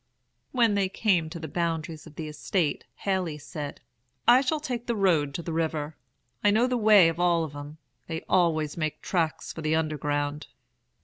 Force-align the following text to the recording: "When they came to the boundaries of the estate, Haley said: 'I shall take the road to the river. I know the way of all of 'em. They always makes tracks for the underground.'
"When 0.51 0.73
they 0.73 0.89
came 0.89 1.29
to 1.29 1.39
the 1.39 1.47
boundaries 1.47 2.07
of 2.07 2.15
the 2.15 2.27
estate, 2.27 2.85
Haley 2.95 3.37
said: 3.37 3.81
'I 4.27 4.41
shall 4.41 4.59
take 4.59 4.87
the 4.87 4.95
road 4.95 5.31
to 5.35 5.43
the 5.43 5.53
river. 5.53 5.95
I 6.43 6.49
know 6.49 6.65
the 6.65 6.75
way 6.75 7.07
of 7.07 7.19
all 7.19 7.43
of 7.43 7.55
'em. 7.55 7.77
They 8.07 8.21
always 8.27 8.75
makes 8.75 9.07
tracks 9.07 9.53
for 9.53 9.61
the 9.61 9.75
underground.' 9.75 10.47